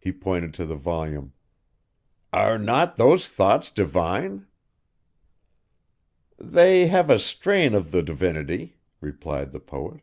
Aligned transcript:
He 0.00 0.10
pointed 0.10 0.52
to 0.54 0.66
the 0.66 0.74
volume. 0.74 1.32
'Are 2.32 2.58
not 2.58 2.96
those 2.96 3.28
thoughts 3.28 3.70
divine?' 3.70 4.48
'They 6.38 6.88
have 6.88 7.08
a 7.08 7.20
strain 7.20 7.72
of 7.72 7.92
the 7.92 8.02
Divinity,' 8.02 8.78
replied 9.00 9.52
the 9.52 9.60
poet. 9.60 10.00